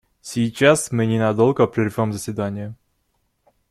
Сейчас 0.23 0.91
мы 0.91 1.05
ненадолго 1.05 1.67
прервем 1.67 2.11
заседание. 2.11 2.75